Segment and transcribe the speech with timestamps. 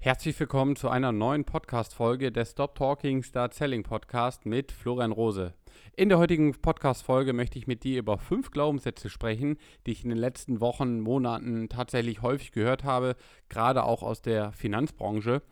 [0.00, 5.54] Herzlich willkommen zu einer neuen Podcast-Folge des Stop Talking Start Selling Podcast mit Florian Rose.
[5.96, 10.10] In der heutigen Podcast-Folge möchte ich mit dir über fünf Glaubenssätze sprechen, die ich in
[10.10, 13.16] den letzten Wochen, Monaten tatsächlich häufig gehört habe,
[13.48, 15.42] gerade auch aus der Finanzbranche,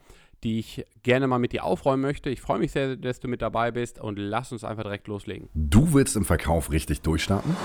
[0.44, 2.30] die ich gerne mal mit dir aufräumen möchte.
[2.30, 5.48] Ich freue mich sehr, dass du mit dabei bist und lass uns einfach direkt loslegen.
[5.54, 7.56] Du willst im Verkauf richtig durchstarten?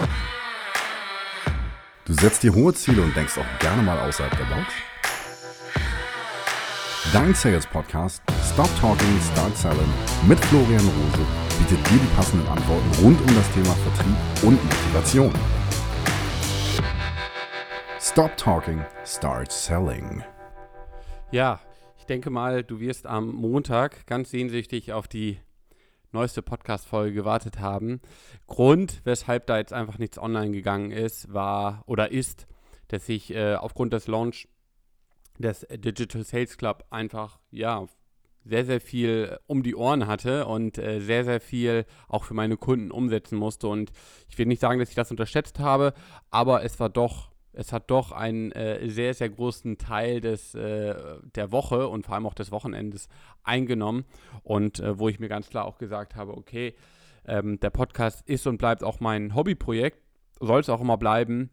[2.06, 4.74] Du setzt dir hohe Ziele und denkst auch gerne mal außerhalb der Box?
[7.12, 8.22] Dein Sales Podcast
[8.54, 9.90] Stop Talking, Start Selling
[10.28, 11.26] mit Florian Rose
[11.60, 15.34] bietet dir die passenden Antworten rund um das Thema Vertrieb und Motivation.
[18.00, 20.24] Stop Talking, Start Selling.
[21.32, 21.60] Ja,
[21.98, 25.40] ich denke mal, du wirst am Montag ganz sehnsüchtig auf die
[26.14, 28.00] neueste Podcast-Folge gewartet haben.
[28.48, 32.48] Grund, weshalb da jetzt einfach nichts online gegangen ist, war oder ist,
[32.88, 34.48] dass ich äh, aufgrund des Launch
[35.42, 37.88] des Digital Sales Club einfach, ja,
[38.44, 42.58] sehr, sehr viel um die Ohren hatte und äh, sehr, sehr viel auch für meine
[42.58, 43.68] Kunden umsetzen musste.
[43.68, 43.92] Und
[44.30, 45.94] ich will nicht sagen, dass ich das unterschätzt habe,
[46.32, 50.96] aber es war doch, es hat doch einen äh, sehr, sehr großen Teil des, äh,
[51.36, 53.10] der Woche und vor allem auch des Wochenendes
[53.44, 54.06] eingenommen.
[54.44, 56.74] Und äh, wo ich mir ganz klar auch gesagt habe, okay,
[57.26, 60.00] ähm, der Podcast ist und bleibt auch mein Hobbyprojekt,
[60.40, 61.52] soll es auch immer bleiben.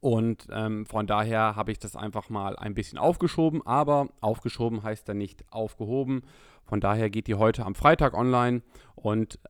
[0.00, 5.08] Und ähm, von daher habe ich das einfach mal ein bisschen aufgeschoben, aber aufgeschoben heißt
[5.08, 6.22] dann nicht aufgehoben.
[6.64, 8.62] Von daher geht die heute am Freitag online
[8.94, 9.40] und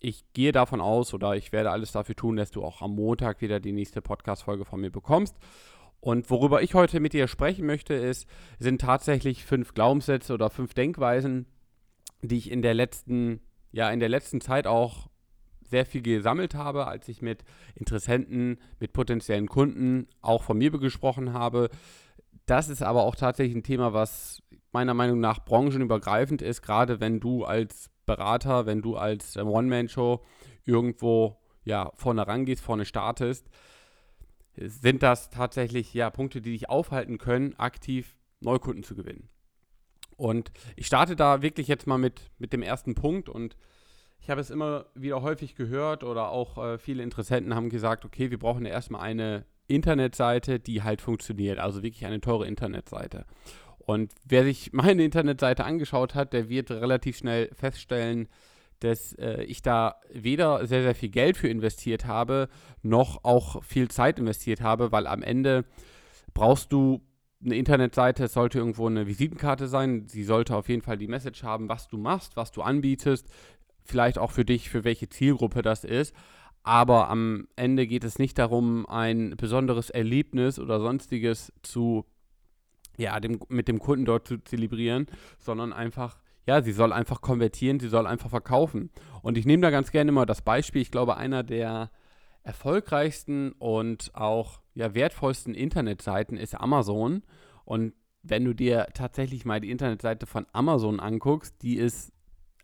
[0.00, 3.40] ich gehe davon aus oder ich werde alles dafür tun, dass du auch am Montag
[3.40, 5.36] wieder die nächste Podcast-Folge von mir bekommst.
[6.00, 8.26] Und worüber ich heute mit dir sprechen möchte, ist,
[8.58, 11.46] sind tatsächlich fünf Glaubenssätze oder fünf Denkweisen,
[12.22, 15.08] die ich in der letzten, ja, in der letzten Zeit auch
[15.72, 21.32] sehr viel gesammelt habe, als ich mit Interessenten, mit potenziellen Kunden auch von mir gesprochen
[21.32, 21.70] habe.
[22.44, 27.20] Das ist aber auch tatsächlich ein Thema, was meiner Meinung nach branchenübergreifend ist, gerade wenn
[27.20, 30.22] du als Berater, wenn du als ähm, One-Man-Show
[30.64, 33.48] irgendwo ja, vorne rangehst, vorne startest,
[34.56, 39.30] sind das tatsächlich ja Punkte, die dich aufhalten können, aktiv Neukunden zu gewinnen.
[40.16, 43.56] Und ich starte da wirklich jetzt mal mit, mit dem ersten Punkt und
[44.22, 48.30] ich habe es immer wieder häufig gehört oder auch äh, viele Interessenten haben gesagt, okay,
[48.30, 53.26] wir brauchen ja erstmal eine Internetseite, die halt funktioniert, also wirklich eine teure Internetseite.
[53.78, 58.28] Und wer sich meine Internetseite angeschaut hat, der wird relativ schnell feststellen,
[58.78, 62.48] dass äh, ich da weder sehr, sehr viel Geld für investiert habe,
[62.80, 65.64] noch auch viel Zeit investiert habe, weil am Ende
[66.32, 67.02] brauchst du
[67.44, 70.06] eine Internetseite, es sollte irgendwo eine Visitenkarte sein.
[70.06, 73.28] Sie sollte auf jeden Fall die Message haben, was du machst, was du anbietest,
[73.84, 76.14] vielleicht auch für dich, für welche Zielgruppe das ist.
[76.62, 82.04] Aber am Ende geht es nicht darum, ein besonderes Erlebnis oder sonstiges zu,
[82.96, 85.06] ja, dem, mit dem Kunden dort zu zelebrieren,
[85.38, 88.90] sondern einfach, ja, sie soll einfach konvertieren, sie soll einfach verkaufen.
[89.22, 91.90] Und ich nehme da ganz gerne mal das Beispiel, ich glaube, einer der
[92.44, 97.22] erfolgreichsten und auch ja, wertvollsten Internetseiten ist Amazon.
[97.64, 102.12] Und wenn du dir tatsächlich mal die Internetseite von Amazon anguckst, die ist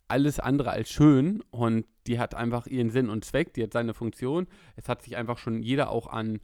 [0.09, 3.95] alles andere als schön und die hat einfach ihren Sinn und Zweck, die hat seine
[3.95, 4.47] Funktion.
[4.77, 6.41] Es hat sich einfach schon jeder auch an,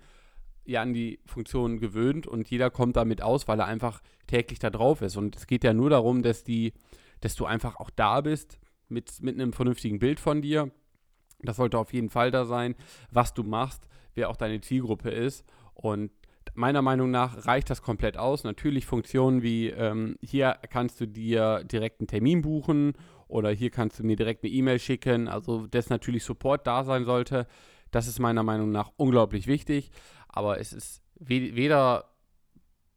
[0.65, 4.71] ja, an die Funktion gewöhnt und jeder kommt damit aus, weil er einfach täglich da
[4.71, 5.17] drauf ist.
[5.17, 6.75] Und es geht ja nur darum, dass die,
[7.21, 8.59] dass du einfach auch da bist
[8.89, 10.71] mit, mit einem vernünftigen Bild von dir.
[11.41, 12.75] Das sollte auf jeden Fall da sein,
[13.11, 15.45] was du machst, wer auch deine Zielgruppe ist.
[15.73, 16.11] Und
[16.55, 18.45] meiner Meinung nach reicht das komplett aus.
[18.45, 22.93] Natürlich Funktionen wie ähm, hier kannst du dir direkt einen Termin buchen
[23.29, 25.29] oder hier kannst du mir direkt eine E-Mail schicken.
[25.29, 27.47] Also, dass natürlich Support da sein sollte,
[27.91, 29.91] das ist meiner Meinung nach unglaublich wichtig.
[30.29, 32.11] Aber es ist weder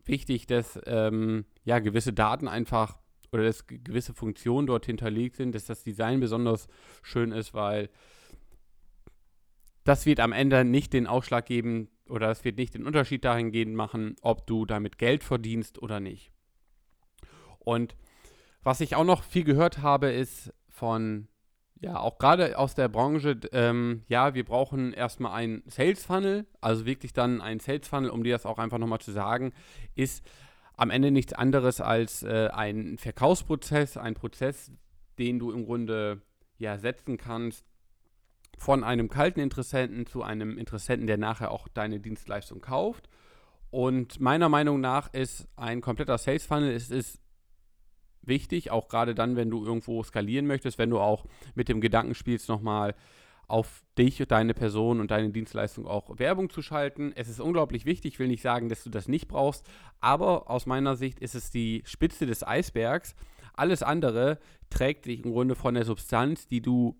[0.05, 2.99] wichtig, dass ähm, ja, gewisse Daten einfach
[3.31, 6.67] oder dass gewisse Funktionen dort hinterlegt sind, dass das Design besonders
[7.03, 7.89] schön ist, weil
[9.83, 13.75] das wird am Ende nicht den Ausschlag geben oder das wird nicht den Unterschied dahingehend
[13.75, 16.31] machen, ob du damit Geld verdienst oder nicht.
[17.59, 17.95] Und
[18.67, 21.29] was ich auch noch viel gehört habe, ist von,
[21.79, 26.85] ja, auch gerade aus der Branche, ähm, ja, wir brauchen erstmal einen Sales Funnel, also
[26.85, 29.53] wirklich dann einen Sales Funnel, um dir das auch einfach nochmal zu sagen,
[29.95, 30.21] ist
[30.75, 34.69] am Ende nichts anderes als äh, ein Verkaufsprozess, ein Prozess,
[35.17, 36.21] den du im Grunde
[36.57, 37.65] ja setzen kannst
[38.57, 43.07] von einem kalten Interessenten zu einem Interessenten, der nachher auch deine Dienstleistung kauft.
[43.71, 47.21] Und meiner Meinung nach ist ein kompletter Sales Funnel, es ist
[48.27, 51.25] wichtig, auch gerade dann, wenn du irgendwo skalieren möchtest, wenn du auch
[51.55, 52.95] mit dem Gedanken spielst, nochmal
[53.47, 57.13] auf dich, deine Person und deine Dienstleistung auch Werbung zu schalten.
[57.15, 59.65] Es ist unglaublich wichtig, ich will nicht sagen, dass du das nicht brauchst,
[60.01, 63.15] aber aus meiner Sicht ist es die Spitze des Eisbergs.
[63.53, 64.39] Alles andere
[64.69, 66.97] trägt sich im Grunde von der Substanz, die du,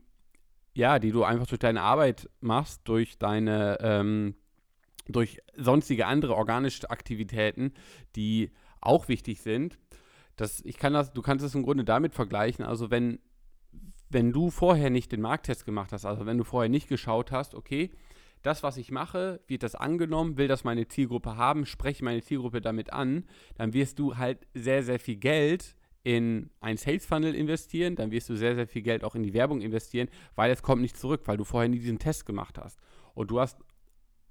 [0.74, 4.36] ja, die du einfach durch deine Arbeit machst, durch deine, ähm,
[5.10, 7.74] durch sonstige andere organische Aktivitäten,
[8.16, 9.78] die auch wichtig sind.
[10.38, 12.64] Das, ich kann das, du kannst es im Grunde damit vergleichen.
[12.64, 13.20] Also wenn
[14.10, 17.56] wenn du vorher nicht den Markttest gemacht hast, also wenn du vorher nicht geschaut hast,
[17.56, 17.92] okay,
[18.42, 22.62] das, was ich mache, wird das angenommen, will das meine Zielgruppe haben, spreche meine Zielgruppe
[22.62, 23.26] damit an,
[23.56, 28.30] dann wirst du halt sehr, sehr viel Geld in ein Sales Funnel investieren, dann wirst
[28.30, 31.24] du sehr, sehr viel Geld auch in die Werbung investieren, weil es kommt nicht zurück,
[31.26, 32.80] weil du vorher nie diesen Test gemacht hast.
[33.14, 33.60] Und du hast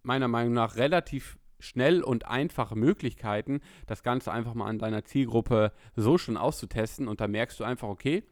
[0.03, 5.73] meiner Meinung nach relativ schnell und einfache Möglichkeiten, das Ganze einfach mal an deiner Zielgruppe
[5.95, 8.25] so schon auszutesten und da merkst du einfach, okay,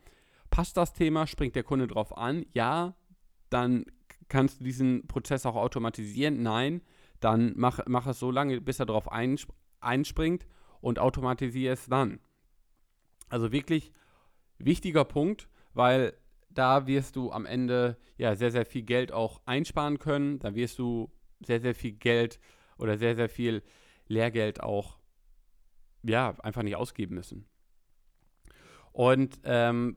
[0.51, 2.47] passt das Thema, springt der Kunde drauf an?
[2.53, 2.95] Ja,
[3.51, 3.87] dann
[4.29, 6.43] kannst du diesen Prozess auch automatisieren.
[6.43, 6.83] Nein,
[7.21, 9.51] dann mach, mach es so lange, bis er einsp
[9.81, 10.47] einspringt
[10.81, 12.21] und automatisiere es dann.
[13.29, 13.93] Also wirklich
[14.59, 16.15] wichtiger Punkt, weil
[16.51, 20.39] da wirst du am Ende ja sehr, sehr viel Geld auch einsparen können.
[20.39, 21.11] Da wirst du
[21.45, 22.39] sehr, sehr viel Geld
[22.79, 23.63] oder sehr, sehr viel
[24.07, 24.99] Lehrgeld auch
[26.03, 27.47] ja, einfach nicht ausgeben müssen.
[28.93, 29.97] Und ähm,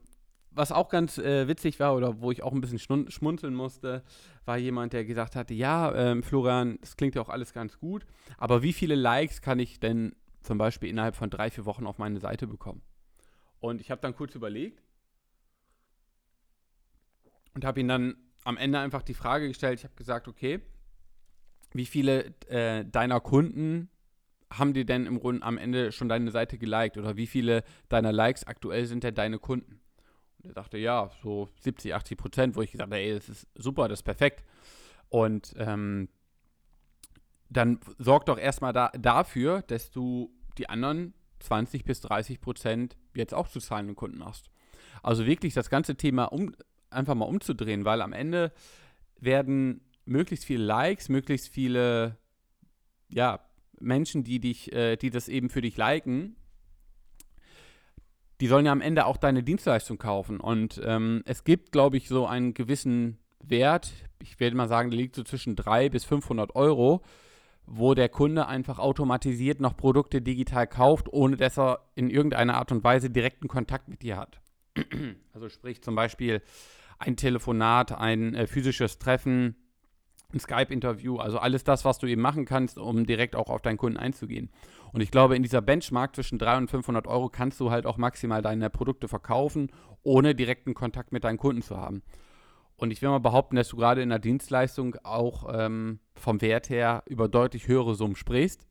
[0.50, 4.02] was auch ganz äh, witzig war oder wo ich auch ein bisschen schmunzeln musste,
[4.44, 8.06] war jemand, der gesagt hatte, ja, ähm, Florian, das klingt ja auch alles ganz gut,
[8.38, 11.98] aber wie viele Likes kann ich denn zum Beispiel innerhalb von drei, vier Wochen auf
[11.98, 12.82] meine Seite bekommen?
[13.60, 14.82] Und ich habe dann kurz überlegt
[17.54, 20.60] und habe ihn dann am Ende einfach die Frage gestellt, ich habe gesagt, okay,
[21.72, 23.90] wie viele äh, deiner Kunden
[24.50, 28.12] haben dir denn im Grunde am Ende schon deine Seite geliked oder wie viele deiner
[28.12, 29.80] Likes aktuell sind denn deine Kunden?
[30.38, 33.46] Und er sagte, ja, so 70, 80 Prozent, wo ich gesagt habe, ey, das ist
[33.54, 34.44] super, das ist perfekt.
[35.08, 36.08] Und ähm,
[37.50, 43.34] dann sorg doch erstmal da, dafür, dass du die anderen 20 bis 30 Prozent jetzt
[43.34, 44.50] auch zu zahlenden Kunden hast.
[45.02, 46.54] Also wirklich das ganze Thema um,
[46.90, 48.52] einfach mal umzudrehen, weil am Ende
[49.20, 52.16] werden möglichst viele Likes, möglichst viele
[53.08, 53.40] ja,
[53.80, 56.36] Menschen, die dich, äh, die das eben für dich liken,
[58.40, 60.40] die sollen ja am Ende auch deine Dienstleistung kaufen.
[60.40, 64.98] Und ähm, es gibt, glaube ich, so einen gewissen Wert, ich werde mal sagen, der
[64.98, 67.02] liegt so zwischen 300 bis 500 Euro,
[67.66, 72.72] wo der Kunde einfach automatisiert noch Produkte digital kauft, ohne dass er in irgendeiner Art
[72.72, 74.40] und Weise direkten Kontakt mit dir hat.
[75.32, 76.40] also sprich zum Beispiel
[76.98, 79.56] ein Telefonat, ein äh, physisches Treffen,
[80.32, 83.78] ein Skype-Interview, also alles das, was du eben machen kannst, um direkt auch auf deinen
[83.78, 84.50] Kunden einzugehen.
[84.92, 87.96] Und ich glaube, in dieser Benchmark zwischen 300 und 500 Euro kannst du halt auch
[87.96, 89.70] maximal deine Produkte verkaufen,
[90.02, 92.02] ohne direkten Kontakt mit deinen Kunden zu haben.
[92.76, 96.68] Und ich will mal behaupten, dass du gerade in der Dienstleistung auch ähm, vom Wert
[96.68, 98.66] her über deutlich höhere Summen sprichst.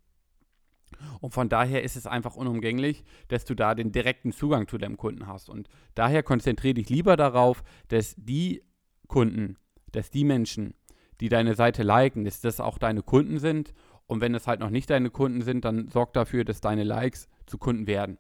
[1.20, 4.96] Und von daher ist es einfach unumgänglich, dass du da den direkten Zugang zu deinem
[4.96, 5.50] Kunden hast.
[5.50, 8.64] Und daher konzentriere dich lieber darauf, dass die
[9.08, 9.58] Kunden,
[9.92, 10.76] dass die Menschen,
[11.20, 13.74] die deine Seite liken, dass das auch deine Kunden sind.
[14.06, 17.28] Und wenn es halt noch nicht deine Kunden sind, dann sorg dafür, dass deine Likes
[17.46, 18.18] zu Kunden werden.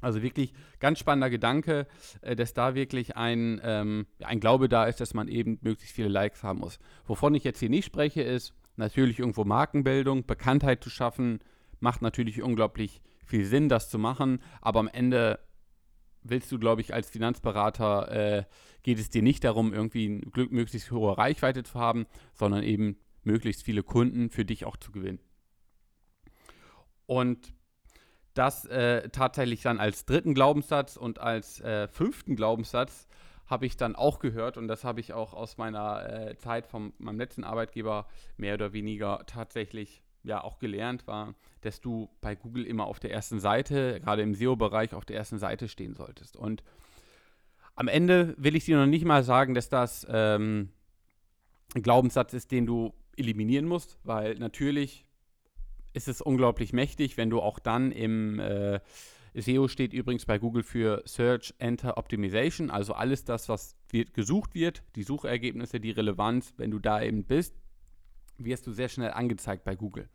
[0.00, 1.86] Also wirklich ganz spannender Gedanke,
[2.20, 6.08] äh, dass da wirklich ein, ähm, ein Glaube da ist, dass man eben möglichst viele
[6.08, 6.78] Likes haben muss.
[7.06, 11.40] Wovon ich jetzt hier nicht spreche, ist natürlich irgendwo Markenbildung, Bekanntheit zu schaffen,
[11.80, 15.40] macht natürlich unglaublich viel Sinn, das zu machen, aber am Ende
[16.30, 18.44] willst du, glaube ich, als Finanzberater, äh,
[18.82, 23.62] geht es dir nicht darum, irgendwie eine möglichst hohe Reichweite zu haben, sondern eben möglichst
[23.62, 25.20] viele Kunden für dich auch zu gewinnen.
[27.06, 27.54] Und
[28.34, 33.08] das äh, tatsächlich dann als dritten Glaubenssatz und als äh, fünften Glaubenssatz
[33.46, 36.92] habe ich dann auch gehört und das habe ich auch aus meiner äh, Zeit von
[36.98, 38.06] meinem letzten Arbeitgeber
[38.36, 43.12] mehr oder weniger tatsächlich ja auch gelernt war, dass du bei Google immer auf der
[43.12, 46.36] ersten Seite, gerade im SEO-Bereich, auf der ersten Seite stehen solltest.
[46.36, 46.62] Und
[47.74, 50.70] am Ende will ich dir noch nicht mal sagen, dass das ähm,
[51.74, 55.06] ein Glaubenssatz ist, den du eliminieren musst, weil natürlich
[55.92, 58.80] ist es unglaublich mächtig, wenn du auch dann im äh,
[59.34, 64.54] SEO steht übrigens bei Google für Search Enter Optimization, also alles das, was wird, gesucht
[64.54, 67.54] wird, die Suchergebnisse, die Relevanz, wenn du da eben bist,
[68.38, 70.08] wirst du sehr schnell angezeigt bei Google.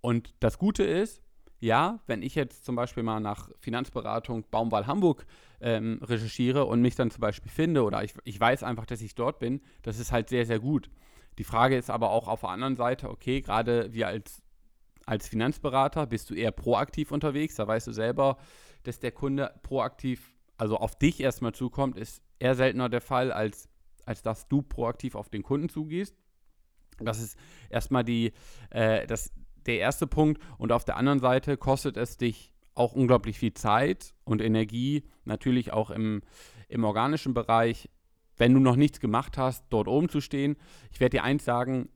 [0.00, 1.22] Und das Gute ist,
[1.60, 5.24] ja, wenn ich jetzt zum Beispiel mal nach Finanzberatung Baumwall Hamburg
[5.60, 9.14] ähm, recherchiere und mich dann zum Beispiel finde oder ich, ich weiß einfach, dass ich
[9.14, 10.90] dort bin, das ist halt sehr, sehr gut.
[11.38, 14.42] Die Frage ist aber auch auf der anderen Seite, okay, gerade wir als,
[15.06, 18.38] als Finanzberater bist du eher proaktiv unterwegs, da weißt du selber,
[18.82, 23.68] dass der Kunde proaktiv, also auf dich erstmal zukommt, ist eher seltener der Fall als
[24.06, 26.16] als dass du proaktiv auf den Kunden zugehst.
[26.98, 27.38] Das ist
[27.70, 28.32] erstmal die,
[28.70, 29.32] äh, das,
[29.66, 30.40] der erste Punkt.
[30.58, 35.72] Und auf der anderen Seite kostet es dich auch unglaublich viel Zeit und Energie, natürlich
[35.72, 36.22] auch im,
[36.68, 37.90] im organischen Bereich,
[38.36, 40.56] wenn du noch nichts gemacht hast, dort oben zu stehen.
[40.90, 41.90] Ich werde dir eins sagen,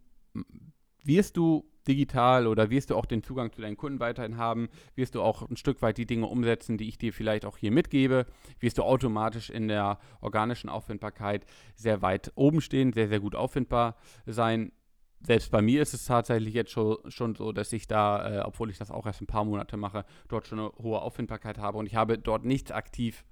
[1.02, 5.14] wirst du digital oder wirst du auch den Zugang zu deinen Kunden weiterhin haben, wirst
[5.14, 8.26] du auch ein Stück weit die Dinge umsetzen, die ich dir vielleicht auch hier mitgebe,
[8.58, 13.96] wirst du automatisch in der organischen Auffindbarkeit sehr weit oben stehen, sehr, sehr gut auffindbar
[14.26, 14.72] sein.
[15.20, 18.70] Selbst bei mir ist es tatsächlich jetzt schon, schon so, dass ich da, äh, obwohl
[18.70, 21.86] ich das auch erst ein paar Monate mache, dort schon eine hohe Auffindbarkeit habe und
[21.86, 23.24] ich habe dort nichts aktiv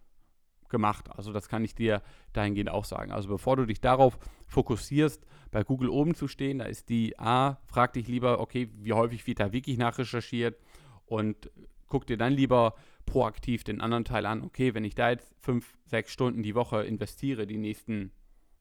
[0.69, 1.09] gemacht.
[1.11, 3.13] Also das kann ich dir dahingehend auch sagen.
[3.13, 7.59] Also bevor du dich darauf fokussierst, bei Google oben zu stehen, da ist die A,
[7.65, 10.59] frag dich lieber, okay, wie häufig wird da wirklich nachrecherchiert
[11.07, 11.51] und
[11.87, 12.75] guck dir dann lieber
[13.07, 16.83] proaktiv den anderen Teil an, okay, wenn ich da jetzt fünf, sechs Stunden die Woche
[16.83, 18.11] investiere, die nächsten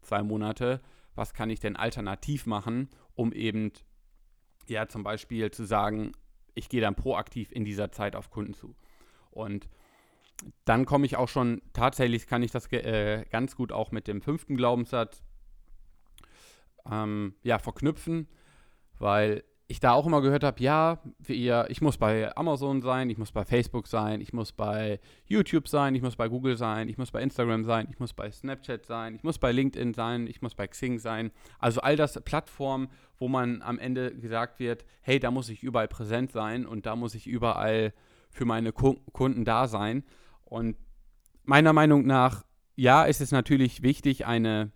[0.02, 0.82] zwei Monate,
[1.16, 3.72] was kann ich denn alternativ machen, um eben,
[4.68, 6.12] ja, zum Beispiel zu sagen,
[6.56, 8.76] ich gehe dann proaktiv in dieser Zeit auf Kunden zu.
[9.32, 9.68] Und
[10.66, 14.22] dann komme ich auch schon, tatsächlich kann ich das äh, ganz gut auch mit dem
[14.22, 15.24] fünften Glaubenssatz
[16.90, 18.28] ähm, ja, verknüpfen,
[19.00, 23.18] weil ich da auch immer gehört habe, ja, ihr, ich muss bei Amazon sein, ich
[23.18, 26.98] muss bei Facebook sein, ich muss bei YouTube sein, ich muss bei Google sein, ich
[26.98, 30.42] muss bei Instagram sein, ich muss bei Snapchat sein, ich muss bei LinkedIn sein, ich
[30.42, 31.32] muss bei Xing sein.
[31.60, 35.88] Also all das Plattformen, wo man am Ende gesagt wird, hey, da muss ich überall
[35.88, 37.94] präsent sein und da muss ich überall
[38.30, 40.04] für meine Kunden da sein.
[40.44, 40.76] Und
[41.46, 42.44] meiner Meinung nach,
[42.76, 44.72] ja, ist es natürlich wichtig, eine,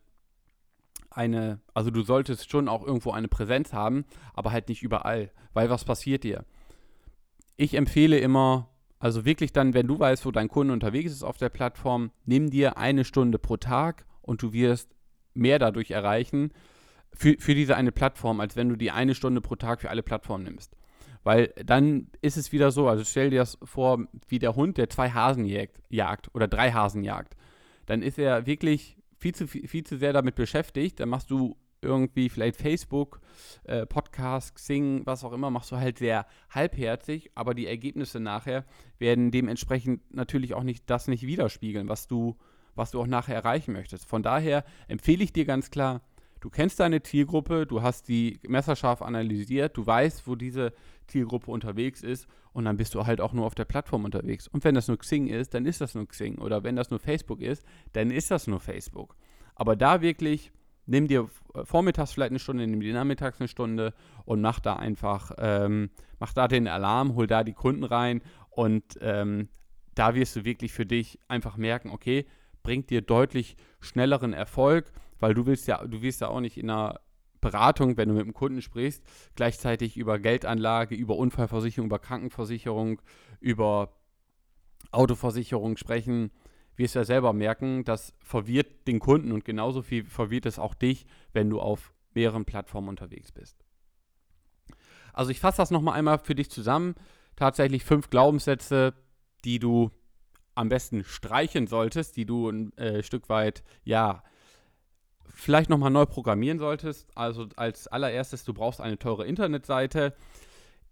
[1.18, 5.70] eine, also du solltest schon auch irgendwo eine Präsenz haben, aber halt nicht überall, weil
[5.70, 6.46] was passiert dir?
[7.58, 8.70] Ich empfehle immer,
[9.00, 12.50] also wirklich dann, wenn du weißt, wo dein Kunde unterwegs ist auf der Plattform, nimm
[12.50, 14.96] dir eine Stunde pro Tag und du wirst
[15.34, 16.52] mehr dadurch erreichen
[17.14, 20.04] für, für diese eine Plattform, als wenn du die eine Stunde pro Tag für alle
[20.04, 20.76] Plattformen nimmst.
[21.24, 24.90] Weil dann ist es wieder so, also stell dir das vor, wie der Hund, der
[24.90, 27.36] zwei Hasen jagt, jagt oder drei Hasen jagt.
[27.86, 31.00] Dann ist er wirklich viel zu, viel zu sehr damit beschäftigt.
[31.00, 33.22] Dann machst du irgendwie vielleicht Facebook,
[33.64, 38.66] äh, Podcast, Xing, was auch immer, machst du halt sehr halbherzig, aber die Ergebnisse nachher
[38.98, 42.36] werden dementsprechend natürlich auch nicht das nicht widerspiegeln, was du,
[42.76, 44.06] was du auch nachher erreichen möchtest.
[44.06, 46.02] Von daher empfehle ich dir ganz klar,
[46.40, 50.74] du kennst deine Zielgruppe, du hast die messerscharf analysiert, du weißt, wo diese
[51.08, 54.48] Zielgruppe unterwegs ist und dann bist du halt auch nur auf der Plattform unterwegs.
[54.48, 56.38] Und wenn das nur Xing ist, dann ist das nur Xing.
[56.38, 59.16] Oder wenn das nur Facebook ist, dann ist das nur Facebook.
[59.56, 60.52] Aber da wirklich,
[60.86, 61.30] nimm dir
[61.64, 63.94] vormittags vielleicht eine Stunde, nimm dir nachmittags eine Stunde
[64.26, 68.84] und mach da einfach, ähm, mach da den Alarm, hol da die Kunden rein und
[69.02, 69.50] ähm,
[69.96, 72.26] da wirst du wirklich für dich einfach merken, okay,
[72.62, 76.70] bringt dir deutlich schnelleren Erfolg weil du willst ja, du wirst ja auch nicht in
[76.70, 77.00] einer
[77.42, 79.04] Beratung, wenn du mit dem Kunden sprichst,
[79.36, 83.02] gleichzeitig über Geldanlage, über Unfallversicherung, über Krankenversicherung,
[83.40, 83.94] über
[84.92, 86.32] Autoversicherung sprechen,
[86.76, 90.74] wirst du ja selber merken, das verwirrt den Kunden und genauso viel verwirrt es auch
[90.74, 93.64] dich, wenn du auf mehreren Plattformen unterwegs bist.
[95.14, 96.96] Also ich fasse das nochmal einmal für dich zusammen.
[97.36, 98.94] Tatsächlich fünf Glaubenssätze,
[99.44, 99.92] die du
[100.54, 104.24] am besten streichen solltest, die du ein äh, Stück weit, ja,
[105.34, 107.08] vielleicht nochmal neu programmieren solltest.
[107.16, 110.14] Also als allererstes, du brauchst eine teure Internetseite.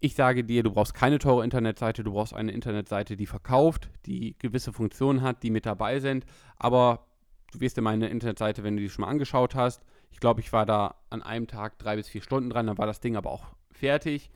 [0.00, 4.36] Ich sage dir, du brauchst keine teure Internetseite, du brauchst eine Internetseite, die verkauft, die
[4.38, 6.26] gewisse Funktionen hat, die mit dabei sind.
[6.58, 7.06] Aber
[7.52, 9.82] du wirst dir meine Internetseite, wenn du die schon mal angeschaut hast.
[10.10, 12.86] Ich glaube, ich war da an einem Tag drei bis vier Stunden dran, dann war
[12.86, 14.30] das Ding aber auch fertig.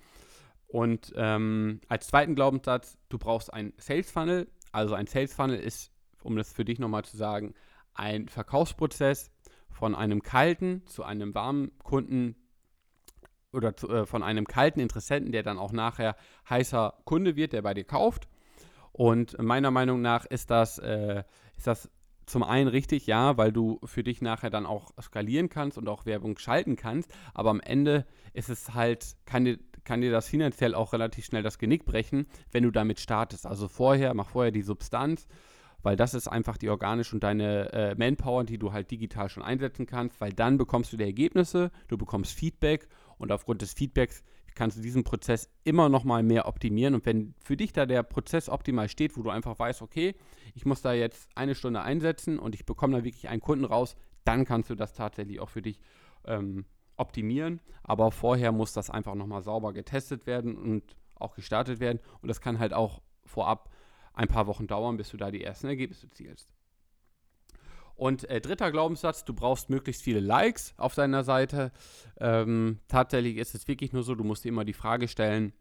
[0.66, 4.49] Und ähm, als zweiten Glaubenssatz, du brauchst einen Sales Funnel.
[4.73, 5.90] Also ein Sales Funnel ist,
[6.23, 7.54] um das für dich nochmal zu sagen,
[7.95, 9.30] ein Verkaufsprozess,
[9.71, 12.37] von einem kalten zu einem warmen Kunden
[13.53, 16.17] oder zu, äh, von einem kalten Interessenten, der dann auch nachher
[16.49, 18.29] heißer Kunde wird, der bei dir kauft.
[18.93, 21.25] Und meiner Meinung nach ist das, äh,
[21.57, 21.91] ist das
[22.27, 26.07] zum einen richtig, ja, weil du für dich nachher dann auch skalieren kannst und auch
[26.07, 30.75] Werbung schalten kannst, aber am Ende ist es halt, kann dir, kann dir das finanziell
[30.75, 33.47] auch relativ schnell das Genick brechen, wenn du damit startest.
[33.47, 35.27] Also vorher, mach vorher die Substanz,
[35.83, 39.43] weil das ist einfach die organische und deine äh, Manpower, die du halt digital schon
[39.43, 44.23] einsetzen kannst, weil dann bekommst du die Ergebnisse, du bekommst Feedback und aufgrund des Feedbacks
[44.55, 46.95] kannst du diesen Prozess immer noch mal mehr optimieren.
[46.95, 50.15] Und wenn für dich da der Prozess optimal steht, wo du einfach weißt, okay,
[50.55, 53.97] ich muss da jetzt eine Stunde einsetzen und ich bekomme da wirklich einen Kunden raus,
[54.25, 55.81] dann kannst du das tatsächlich auch für dich
[56.27, 61.81] ähm, optimieren, aber vorher muss das einfach noch mal sauber getestet werden und auch gestartet
[61.81, 62.01] werden.
[62.21, 63.71] Und das kann halt auch vorab
[64.12, 66.52] ein paar Wochen dauern, bis du da die ersten Ergebnisse zielst.
[68.00, 71.71] Und äh, dritter Glaubenssatz, du brauchst möglichst viele Likes auf deiner Seite.
[72.19, 75.52] Ähm, tatsächlich ist es wirklich nur so, du musst dir immer die Frage stellen,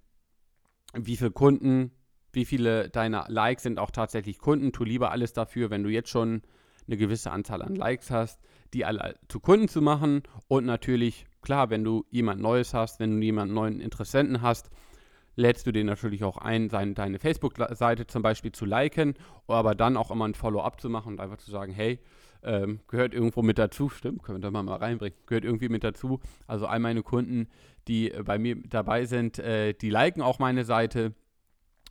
[0.94, 1.92] wie viele Kunden,
[2.32, 4.72] wie viele deiner Likes sind auch tatsächlich Kunden.
[4.72, 6.42] Tu lieber alles dafür, wenn du jetzt schon
[6.88, 8.40] eine gewisse Anzahl an Likes hast,
[8.74, 10.24] die alle zu Kunden zu machen.
[10.48, 14.70] Und natürlich, klar, wenn du jemand Neues hast, wenn du jemanden neuen Interessenten hast,
[15.40, 19.16] lädst du den natürlich auch ein, seine, deine Facebook-Seite zum Beispiel zu liken,
[19.48, 22.00] aber dann auch immer ein Follow-up zu machen und einfach zu sagen, hey,
[22.44, 26.20] ähm, gehört irgendwo mit dazu, stimmt, können wir da mal reinbringen, gehört irgendwie mit dazu.
[26.46, 27.48] Also all meine Kunden,
[27.88, 31.14] die äh, bei mir dabei sind, äh, die liken auch meine Seite.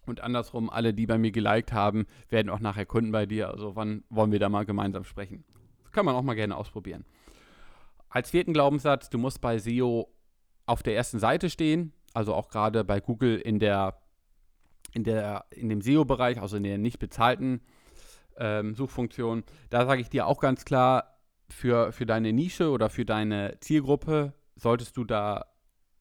[0.07, 3.51] Und andersrum, alle, die bei mir geliked haben, werden auch nachher Kunden bei dir.
[3.51, 5.45] Also wann wollen wir da mal gemeinsam sprechen?
[5.83, 7.05] Das kann man auch mal gerne ausprobieren.
[8.09, 10.09] Als vierten Glaubenssatz, du musst bei SEO
[10.65, 14.01] auf der ersten Seite stehen, also auch gerade bei Google in der
[14.93, 17.61] in der in dem SEO-Bereich, also in der nicht bezahlten
[18.37, 19.45] ähm, Suchfunktion.
[19.71, 24.35] Da sage ich dir auch ganz klar, für, für deine Nische oder für deine Zielgruppe
[24.57, 25.47] solltest du da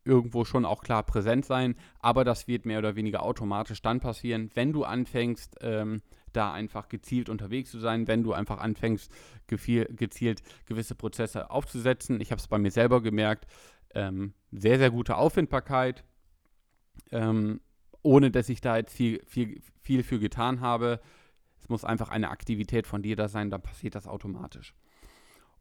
[0.04, 4.50] irgendwo schon auch klar präsent sein, aber das wird mehr oder weniger automatisch dann passieren,
[4.56, 6.02] wenn du anfängst, ähm,
[6.34, 9.12] da einfach gezielt unterwegs zu sein, wenn du einfach anfängst,
[9.48, 12.22] gezielt gewisse Prozesse aufzusetzen.
[12.22, 13.48] Ich habe es bei mir selber gemerkt,
[13.94, 16.04] ähm, sehr, sehr gute Auffindbarkeit,
[17.12, 17.62] ähm,
[18.04, 21.00] ohne dass ich da jetzt viel, viel, viel für getan habe.
[21.60, 24.74] Es muss einfach eine Aktivität von dir da sein, dann passiert das automatisch.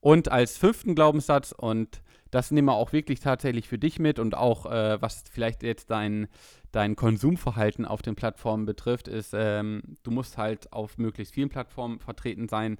[0.00, 4.36] Und als fünften Glaubenssatz, und das nehmen wir auch wirklich tatsächlich für dich mit und
[4.36, 6.28] auch äh, was vielleicht jetzt dein,
[6.70, 11.98] dein Konsumverhalten auf den Plattformen betrifft, ist, ähm, du musst halt auf möglichst vielen Plattformen
[11.98, 12.78] vertreten sein.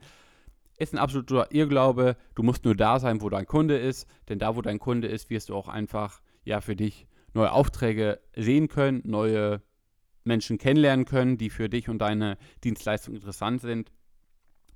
[0.79, 2.17] Ist ein absoluter Irrglaube.
[2.35, 5.31] Du musst nur da sein, wo dein Kunde ist, denn da, wo dein Kunde ist,
[5.31, 9.63] wirst du auch einfach ja für dich neue Aufträge sehen können, neue
[10.25, 13.93] Menschen kennenlernen können, die für dich und deine Dienstleistung interessant sind.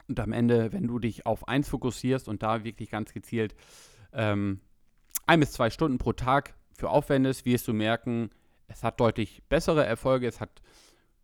[0.08, 3.54] Und am Ende, wenn du dich auf eins fokussierst und da wirklich ganz gezielt
[4.12, 4.60] ähm,
[5.26, 8.30] ein bis zwei Stunden pro Tag für aufwendest, wirst du merken,
[8.68, 10.62] es hat deutlich bessere Erfolge, es hat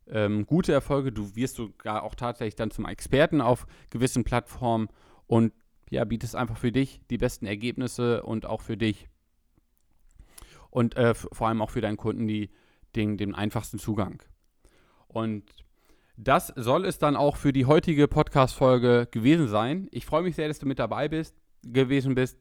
[0.09, 4.89] ähm, gute Erfolge, du wirst sogar auch tatsächlich dann zum Experten auf gewissen Plattformen
[5.27, 5.53] und
[5.91, 9.09] ja, bietest einfach für dich die besten Ergebnisse und auch für dich
[10.77, 12.51] und äh, vor allem auch für deinen Kunden die
[12.97, 14.23] den, den einfachsten Zugang.
[15.09, 15.45] Und
[16.19, 19.89] das soll es dann auch für die heutige Podcast-Folge gewesen sein.
[19.91, 22.39] Ich freue mich sehr, dass du mit dabei bist, gewesen bist.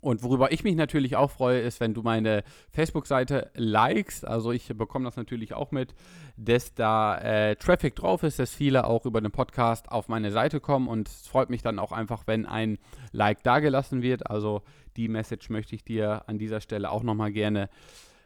[0.00, 4.26] Und worüber ich mich natürlich auch freue, ist, wenn du meine Facebook-Seite likest.
[4.26, 5.94] Also ich bekomme das natürlich auch mit,
[6.36, 10.60] dass da äh, Traffic drauf ist, dass viele auch über den Podcast auf meine Seite
[10.60, 10.88] kommen.
[10.88, 12.78] Und es freut mich dann auch einfach, wenn ein
[13.12, 14.30] Like dagelassen wird.
[14.30, 14.62] Also
[14.96, 17.68] die Message möchte ich dir an dieser Stelle auch nochmal gerne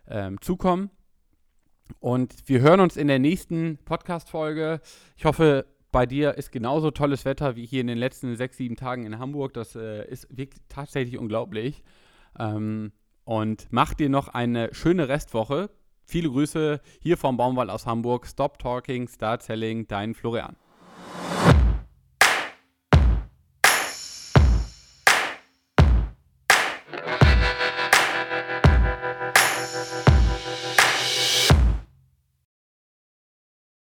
[0.09, 0.91] ähm, zukommen.
[1.99, 4.81] Und wir hören uns in der nächsten Podcast-Folge.
[5.17, 8.75] Ich hoffe, bei dir ist genauso tolles Wetter wie hier in den letzten sechs, sieben
[8.75, 9.55] Tagen in Hamburg.
[9.55, 11.85] Das äh, ist wirklich tatsächlich unglaublich.
[12.37, 12.91] Ähm,
[13.23, 15.71] und mach dir noch eine schöne Restwoche.
[16.05, 18.27] Viele Grüße hier vom Baumwall aus Hamburg.
[18.27, 20.57] Stop Talking, Start Selling, dein Florian.